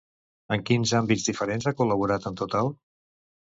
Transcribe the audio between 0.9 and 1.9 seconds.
àmbits diferents ha